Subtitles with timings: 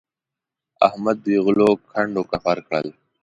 [0.87, 2.87] احمد دوی غلو کنډ او کپر کړل.